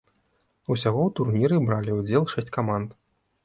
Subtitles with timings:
[0.75, 3.01] Усяго ў турніры бралі ўдзел шэсць каманд.